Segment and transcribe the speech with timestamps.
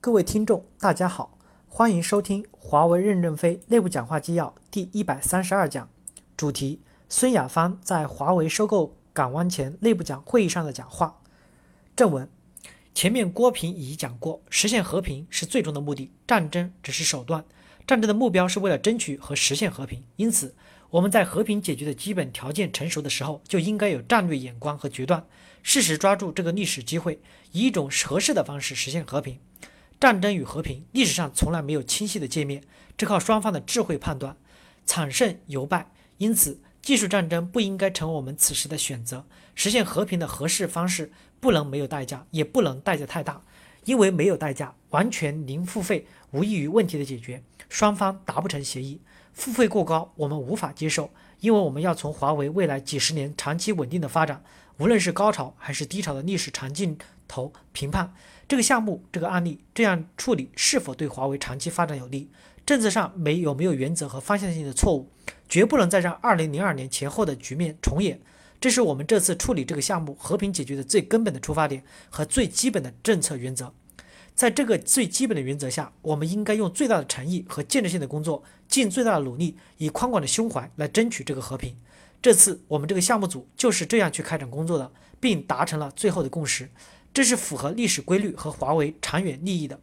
[0.00, 5.90] 各位听众，大家好，欢迎收听华为任正非内部讲话纪要第一百三十二讲，
[6.36, 11.20] 主题：孙亚芳在华为收购港湾前内部讲会议上的讲话。
[11.96, 12.30] 正文：
[12.94, 17.44] 前面郭平已讲过，实现和平是最终的目的，战争只是手段。
[17.84, 20.54] 战争的目标是为了争取和实现和平，因此
[20.90, 25.26] 我们在和平解决的基本条件成熟的时候，就应该有战略眼光和决断，
[25.64, 27.20] 适时抓住这个历史机会，
[27.50, 29.40] 以一种合适的方式实现和平。
[30.00, 32.62] 战争与和平历史上从来没有清晰的界面，
[32.96, 34.36] 只靠双方的智慧判断，
[34.86, 35.90] 惨胜犹败。
[36.18, 39.24] 因此，技术战争不应该成为我们此时的选择。
[39.54, 43.42] 实现和平的合适方式不能没有代价，也不能代价太大，
[43.84, 49.00] 因为没有代价，完全零付费，无异于问题的解决，双方达不成协议。
[49.32, 54.42] 付费过高，我们无法接受，因为我们要从华为未来几十年长期稳定的发展，
[54.78, 56.96] 无论是高潮还是低潮的历史长镜
[57.26, 58.14] 头评判。
[58.46, 62.30] 这个项目，这个案例这样处理是否对华为长期发展有利？
[62.64, 65.10] 政策上没有没有原则和方向性的错误？
[65.48, 68.20] 绝不能再让二零零二年前后的局面重演。
[68.60, 73.72] 这是我们这次处理这个项目和平解决的最根本的出发点和最基本的政策原则。
[74.34, 81.76] 在这个最基本的原则下，我们应该用最大的诚意和建设性的工作，尽最大的努力，以宽广的胸怀来争取这个和平。
[82.20, 86.68] 这次我们这个项目组就是这样去开展工作的，并达成了最后的共识。
[87.14, 89.80] 这是符合历史规律和华为长远利益的，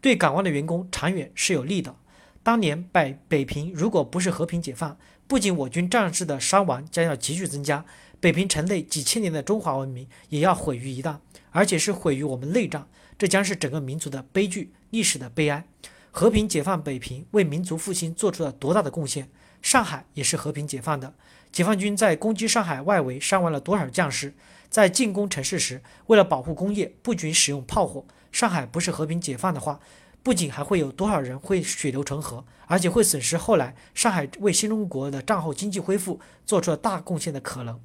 [0.00, 1.96] 对港湾的员工长远是有利的。
[2.42, 7.84] 当年北北平如果不是和平解放，不仅我军战士的伤亡将要急剧增加，
[8.20, 11.18] 北平城内几千年的中华文明也要毁于一旦，
[11.50, 12.86] 而且是毁于我们内战，
[13.18, 15.64] 这将是整个民族的悲剧，历史的悲哀。
[16.10, 19.30] 和平解放北平，为民族复兴做出了多大的贡献？
[19.62, 21.14] 上海也是和平解放的，
[21.50, 24.34] 解放军在攻击上海外围伤亡了多少将士？
[24.68, 28.04] 在进攻城市时，为了保护工业，不仅使用炮火。
[28.32, 29.78] 上海不是和平解放的话，
[30.22, 37.78] 不仅还会有多少人会血流成河，而且会损失后来上海为新中国的战后经济恢复做出了大贡献的可能。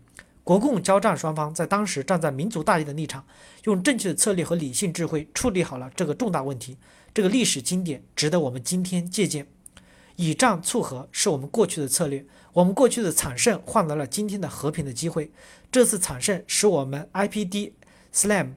[0.45, 3.25] 国共交战双方在当时站在民族大义的立场，
[3.65, 6.77] 用正确的策略和理性智慧处理好了这个重大问题。
[7.13, 9.45] 这个历史经典值得我们今天借鉴。
[10.17, 15.31] 以战促和是我们过去的策略，我们过去的惨胜换来了今天的和平的机会。
[15.71, 17.71] 这次惨胜使我们 IPD
[18.13, 18.53] SLAM，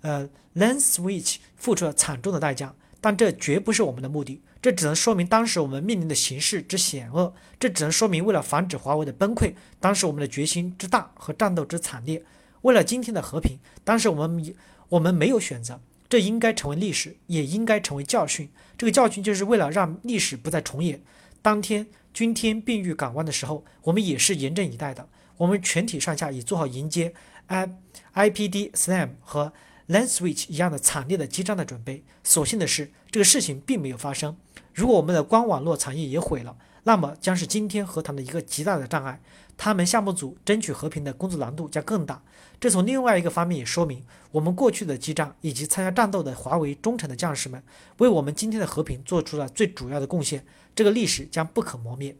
[0.00, 4.42] 呃，LAN switch 付出了惨重的代价，但这绝不是我们的目的。
[4.60, 12.24] 这只能说明当时我们面临的形势之险恶，这只能说明为了防止华为的崩溃，当时我们的决心之大和战斗之惨烈。
[12.62, 14.54] 为了今天的和平，当时我们
[14.88, 15.80] 我们没有选择。
[16.12, 18.50] 这应该成为历史，也应该成为教训。
[18.76, 21.00] 这个教训就是为了让历史不再重演。
[21.40, 25.08] 当天军天并遇港湾的时候，我们也是严阵以待的。
[25.38, 27.14] 我们全体上下已做好迎接
[27.46, 27.78] I
[28.12, 29.54] I P D SLAM 和
[29.88, 32.04] LAN switch 一样的惨烈的激战的准备。
[32.22, 34.36] 所幸的是，这个事情并没有发生。
[34.74, 39.22] 如果我们的光网络产业也毁了，那么将是今天和谈的一个极大的障碍。
[39.64, 42.20] 他们项目组争取和平的工作难度将更大。
[42.58, 44.02] 这从另外一个方面也说明，
[44.32, 47.62] 我们过去的激战以及参加战斗的华为忠诚的将士们，
[47.98, 50.44] 为我们今天的和平做出了最主要的贡献。
[50.74, 52.16] 这个历史将不可磨灭。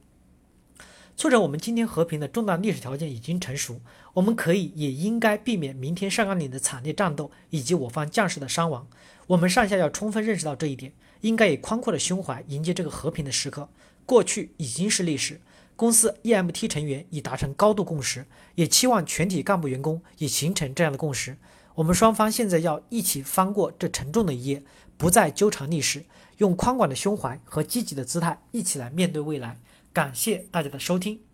[1.17, 3.81] 促成我们今天和平的重大历史条件已经成熟，
[4.13, 8.87] 我们可以也应该避免明天上甘岭的惨烈战斗以及我方将士的伤亡。
[9.27, 10.93] 我们上下要充分认识到这一点，
[11.23, 13.69] 应该以宽阔的胸怀迎接这个和平的时刻。
[14.07, 15.41] 过去已经是历史。
[15.75, 21.37] 公司 EMT 成员已达成高度共识，也期望全体干部员工也形成这样的共识。
[21.75, 24.63] 我们双方现在要一起翻过这沉重的一页，
[24.97, 26.05] 不再纠缠历史，
[26.39, 29.59] 用宽广的胸怀和积极的姿态一起来面对未来。
[29.93, 31.32] 感谢大家的收听。